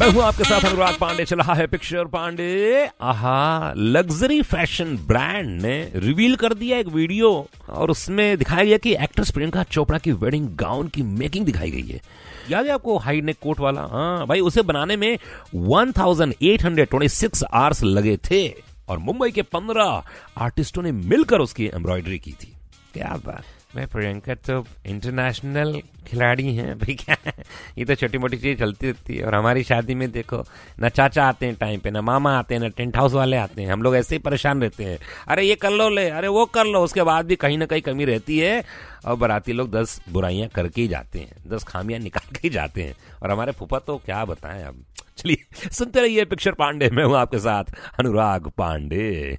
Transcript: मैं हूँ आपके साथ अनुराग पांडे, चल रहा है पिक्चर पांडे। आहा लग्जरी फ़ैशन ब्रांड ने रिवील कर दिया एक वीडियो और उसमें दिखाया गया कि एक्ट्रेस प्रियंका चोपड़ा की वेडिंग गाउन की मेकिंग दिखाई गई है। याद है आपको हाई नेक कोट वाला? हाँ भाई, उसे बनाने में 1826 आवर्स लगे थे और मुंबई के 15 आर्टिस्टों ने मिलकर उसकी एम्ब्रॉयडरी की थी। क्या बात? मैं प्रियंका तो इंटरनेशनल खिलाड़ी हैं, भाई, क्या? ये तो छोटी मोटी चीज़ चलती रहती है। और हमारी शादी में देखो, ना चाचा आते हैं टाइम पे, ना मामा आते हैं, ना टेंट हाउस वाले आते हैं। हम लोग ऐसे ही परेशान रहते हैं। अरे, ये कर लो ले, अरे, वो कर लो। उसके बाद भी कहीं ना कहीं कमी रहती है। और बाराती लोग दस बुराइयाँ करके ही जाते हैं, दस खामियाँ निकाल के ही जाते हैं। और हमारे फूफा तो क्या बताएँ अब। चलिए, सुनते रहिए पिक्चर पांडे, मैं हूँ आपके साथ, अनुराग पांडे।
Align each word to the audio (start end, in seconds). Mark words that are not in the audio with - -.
मैं 0.00 0.10
हूँ 0.10 0.22
आपके 0.22 0.44
साथ 0.44 0.64
अनुराग 0.64 0.96
पांडे, 1.00 1.24
चल 1.24 1.36
रहा 1.36 1.54
है 1.54 1.66
पिक्चर 1.66 2.04
पांडे। 2.04 2.90
आहा 3.00 3.72
लग्जरी 3.76 4.42
फ़ैशन 4.42 4.96
ब्रांड 4.96 5.62
ने 5.62 5.92
रिवील 5.94 6.36
कर 6.36 6.54
दिया 6.54 6.78
एक 6.78 6.86
वीडियो 6.86 7.48
और 7.68 7.90
उसमें 7.90 8.38
दिखाया 8.38 8.64
गया 8.64 8.78
कि 8.78 8.94
एक्ट्रेस 8.94 9.30
प्रियंका 9.30 9.62
चोपड़ा 9.62 9.98
की 9.98 10.12
वेडिंग 10.12 10.48
गाउन 10.48 10.88
की 10.88 11.02
मेकिंग 11.02 11.46
दिखाई 11.46 11.70
गई 11.70 11.86
है। 11.88 12.00
याद 12.50 12.66
है 12.66 12.72
आपको 12.72 12.98
हाई 12.98 13.20
नेक 13.20 13.36
कोट 13.42 13.60
वाला? 13.60 13.80
हाँ 13.80 14.26
भाई, 14.26 14.40
उसे 14.40 14.62
बनाने 14.62 14.96
में 14.96 15.18
1826 15.54 17.44
आवर्स 17.52 17.82
लगे 17.82 18.16
थे 18.16 18.54
और 18.88 18.98
मुंबई 18.98 19.30
के 19.30 19.42
15 19.42 20.04
आर्टिस्टों 20.38 20.82
ने 20.82 20.92
मिलकर 20.92 21.38
उसकी 21.38 21.66
एम्ब्रॉयडरी 21.66 22.18
की 22.18 22.32
थी। 22.32 22.56
क्या 22.94 23.20
बात? 23.26 23.44
मैं 23.76 23.86
प्रियंका 23.86 24.34
तो 24.34 24.66
इंटरनेशनल 24.86 25.82
खिलाड़ी 26.06 26.54
हैं, 26.54 26.78
भाई, 26.78 26.94
क्या? 26.94 27.16
ये 27.78 27.84
तो 27.84 27.94
छोटी 27.94 28.18
मोटी 28.18 28.36
चीज़ 28.36 28.58
चलती 28.58 28.86
रहती 28.86 29.16
है। 29.16 29.26
और 29.26 29.34
हमारी 29.34 29.62
शादी 29.62 29.94
में 29.94 30.10
देखो, 30.10 30.44
ना 30.80 30.88
चाचा 30.88 31.24
आते 31.24 31.46
हैं 31.46 31.54
टाइम 31.54 31.80
पे, 31.80 31.90
ना 31.90 32.00
मामा 32.00 32.38
आते 32.38 32.54
हैं, 32.54 32.62
ना 32.62 32.68
टेंट 32.68 32.96
हाउस 32.96 33.12
वाले 33.12 33.36
आते 33.36 33.62
हैं। 33.62 33.72
हम 33.72 33.82
लोग 33.82 33.96
ऐसे 33.96 34.14
ही 34.14 34.18
परेशान 34.18 34.62
रहते 34.62 34.84
हैं। 34.84 34.98
अरे, 35.28 35.42
ये 35.42 35.54
कर 35.54 35.70
लो 35.70 35.88
ले, 35.88 36.10
अरे, 36.10 36.28
वो 36.28 36.46
कर 36.46 36.64
लो। 36.64 36.80
उसके 36.80 37.02
बाद 37.02 37.26
भी 37.26 37.36
कहीं 37.36 37.58
ना 37.58 37.66
कहीं 37.66 37.82
कमी 37.82 38.04
रहती 38.04 38.38
है। 38.38 38.64
और 39.06 39.16
बाराती 39.16 39.52
लोग 39.52 39.70
दस 39.70 40.02
बुराइयाँ 40.08 40.48
करके 40.48 40.82
ही 40.82 40.88
जाते 40.88 41.18
हैं, 41.18 41.32
दस 41.46 41.64
खामियाँ 41.64 42.00
निकाल 42.00 42.32
के 42.32 42.40
ही 42.44 42.50
जाते 42.50 42.82
हैं। 42.82 42.94
और 43.22 43.30
हमारे 43.30 43.52
फूफा 43.52 43.78
तो 43.78 43.98
क्या 43.98 44.24
बताएँ 44.24 44.64
अब। 44.64 44.84
चलिए, 45.18 45.70
सुनते 45.70 46.00
रहिए 46.00 46.24
पिक्चर 46.24 46.52
पांडे, 46.52 46.90
मैं 46.90 47.04
हूँ 47.04 47.16
आपके 47.16 47.38
साथ, 47.38 47.64
अनुराग 47.98 48.48
पांडे। 48.48 49.38